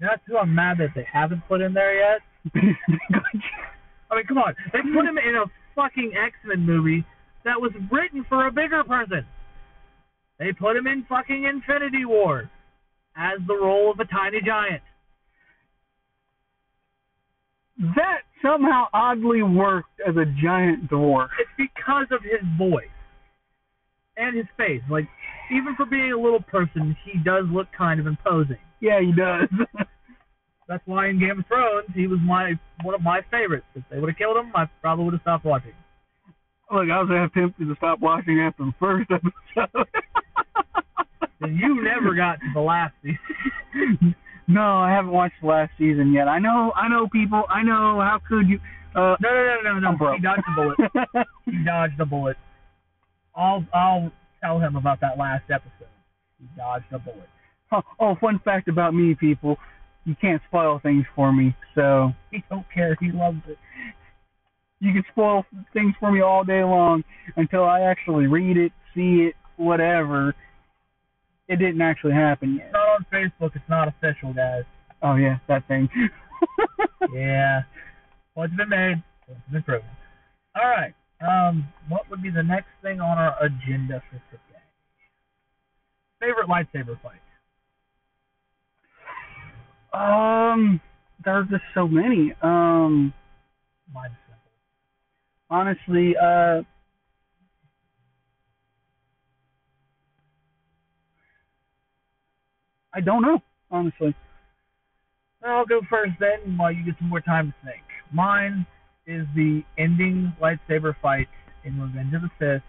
[0.00, 2.20] That's who I'm mad that they haven't put in there yet.
[2.54, 4.54] I mean, come on.
[4.72, 7.04] They put him in a fucking X Men movie
[7.44, 9.26] that was written for a bigger person.
[10.38, 12.50] They put him in fucking Infinity War
[13.16, 14.82] as the role of a tiny giant.
[17.96, 21.28] that somehow oddly worked as a giant dwarf.
[21.38, 22.86] It's because of his voice
[24.16, 24.82] and his face.
[24.90, 25.08] Like,
[25.50, 28.58] even for being a little person, he does look kind of imposing.
[28.80, 29.48] Yeah, he does.
[30.72, 33.66] That's why in Game of Thrones he was my one of my favorites.
[33.74, 35.74] If they would have killed him, I probably would have stopped watching.
[36.72, 39.86] Look, I was half tempted to stop watching after the first episode.
[41.42, 44.14] And you never got to the last season.
[44.46, 46.28] no, I haven't watched the last season yet.
[46.28, 47.42] I know, I know, people.
[47.50, 47.98] I know.
[48.00, 48.60] How could you?
[48.94, 49.88] Uh, No, no, no, no, no.
[49.88, 50.16] I'm broke.
[50.18, 51.26] He dodged the bullet.
[51.44, 52.36] He dodged the bullet.
[53.34, 55.90] I'll I'll tell him about that last episode.
[56.38, 57.28] He dodged the bullet.
[57.72, 59.58] oh, oh, fun fact about me, people.
[60.04, 62.96] You can't spoil things for me, so He don't care.
[63.00, 63.58] He loves it.
[64.80, 67.04] you can spoil things for me all day long
[67.36, 70.34] until I actually read it, see it, whatever.
[71.48, 72.66] It didn't actually happen yet.
[72.66, 73.54] It's not on Facebook.
[73.54, 74.64] It's not official, guys.
[75.02, 75.88] Oh yeah, that thing.
[77.12, 77.62] Yeah.
[78.34, 79.02] Well, it's been made.
[79.28, 79.88] It's been proven.
[80.56, 80.94] All right.
[81.20, 84.62] Um, what would be the next thing on our agenda for today?
[86.20, 87.20] Favorite lightsaber fight?
[89.92, 90.80] Um,
[91.24, 92.34] there are just so many.
[92.42, 93.12] Um,
[95.50, 96.62] honestly, uh,
[102.94, 103.38] I don't know.
[103.70, 104.14] Honestly,
[105.44, 107.82] I'll go first then while you get some more time to think.
[108.12, 108.66] Mine
[109.06, 111.28] is the ending lightsaber fight
[111.64, 112.62] in Revenge of the Sith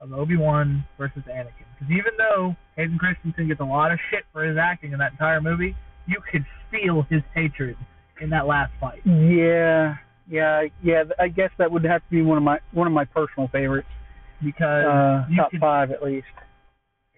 [0.00, 1.66] of Obi-Wan versus Anakin.
[1.78, 5.12] Because even though Hayden Christensen gets a lot of shit for his acting in that
[5.12, 5.74] entire movie,
[6.06, 7.76] you could feel his hatred
[8.20, 9.00] in that last fight.
[9.04, 9.94] yeah,
[10.28, 11.04] yeah, yeah.
[11.20, 13.88] I guess that would have to be one of my one of my personal favorites.
[14.44, 16.26] Because Uh, top could, five at least.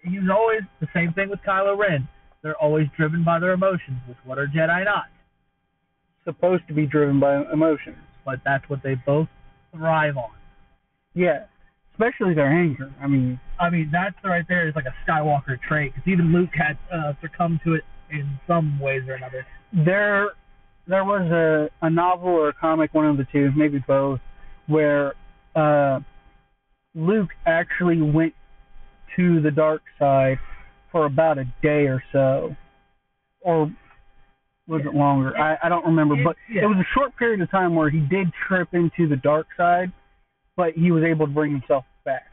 [0.03, 2.07] he's always the same thing with Kylo Ren.
[2.41, 5.05] They're always driven by their emotions, which what are Jedi not?
[6.23, 7.97] Supposed to be driven by emotions.
[8.25, 9.27] But that's what they both
[9.73, 10.29] thrive on.
[11.13, 11.45] Yeah,
[11.93, 12.93] especially their anger.
[13.01, 15.93] I mean, I mean, that's right there is like a Skywalker trait.
[15.95, 19.45] Because even Luke had uh, succumbed to it in some ways or another.
[19.73, 20.31] there
[20.87, 24.19] there was a a novel or a comic, one of the two, maybe both,
[24.67, 25.13] where
[25.55, 25.99] uh,
[26.95, 28.33] Luke actually went
[29.15, 30.37] to the dark side
[30.91, 32.55] for about a day or so,
[33.41, 33.71] or
[34.67, 35.35] was it longer?
[35.37, 36.63] I, I don't remember, It- but yeah.
[36.63, 39.91] it was a short period of time where he did trip into the dark side,
[40.55, 42.23] but he was able to bring himself back.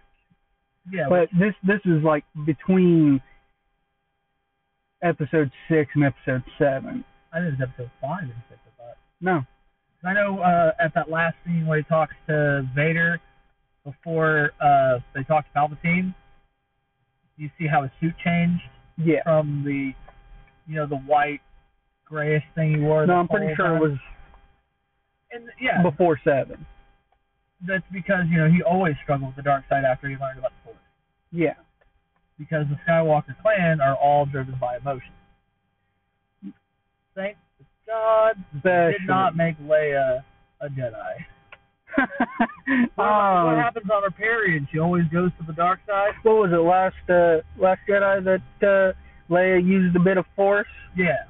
[0.90, 3.20] Yeah, But this this is like between
[5.02, 7.04] episode six and episode seven.
[7.32, 8.96] I think it's episode five and six of that.
[9.20, 9.42] No.
[10.04, 13.20] I know uh, at that last scene where he talks to Vader
[13.84, 16.14] before uh, they talk to Palpatine,
[17.36, 18.62] you see how his suit changed
[18.98, 19.22] Yeah.
[19.24, 19.92] from the,
[20.70, 21.40] you know, the white
[22.04, 23.04] grayish thing he wore.
[23.06, 23.98] No, I'm pretty sure it was
[25.32, 26.64] And yeah, before seven.
[27.66, 30.52] that's because you know he always struggled with the dark side after he learned about
[30.64, 30.78] the Force.
[31.32, 31.54] Yeah.
[32.38, 35.12] Because the Skywalker clan are all driven by emotion.
[37.14, 37.36] Thank
[37.86, 40.22] God they did not make Leia
[40.60, 41.24] a Jedi.
[42.96, 44.66] What, um, what happens on her period?
[44.72, 46.12] She always goes to the dark side.
[46.24, 50.66] what was it last uh, last Jedi that uh, Leia used a bit of force?
[50.96, 51.24] Yeah,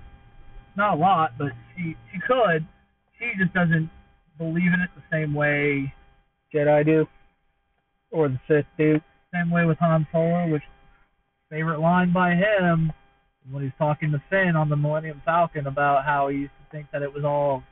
[0.76, 2.66] not a lot, but she she could.
[3.18, 3.90] She just doesn't
[4.38, 5.92] believe in it the same way
[6.54, 7.07] Jedi do,
[8.11, 8.98] or the Sith do.
[9.32, 10.50] same way with Han Solo.
[10.50, 10.62] Which
[11.51, 12.92] favorite line by him
[13.51, 16.86] when he's talking to Finn on the Millennium Falcon about how he used to think
[16.92, 17.62] that it was all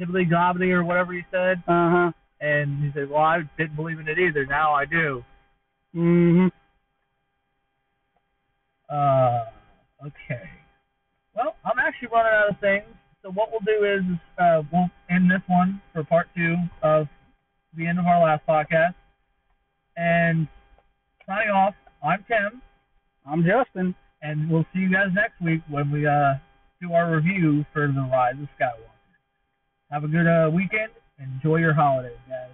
[0.00, 1.62] tibbly gobbly or whatever he said.
[1.68, 2.12] Uh huh.
[2.40, 4.44] And he said, "Well, I didn't believe in it either.
[4.44, 5.24] Now I do."
[5.94, 6.50] Mhm.
[8.90, 9.44] Uh,
[10.04, 10.48] okay.
[11.34, 12.84] Well, I'm actually running out of things.
[13.22, 14.02] So what we'll do is
[14.38, 17.08] uh, we'll end this one for part two of
[17.76, 18.94] the end of our last podcast.
[19.96, 20.46] And
[21.26, 22.62] signing off, I'm Tim,
[23.28, 23.94] I'm Justin.
[24.22, 26.34] and we'll see you guys next week when we uh,
[26.80, 28.90] do our review for The Rise of Skywalker.
[29.90, 30.92] Have a good uh, weekend.
[31.18, 32.50] Enjoy your holidays, guys.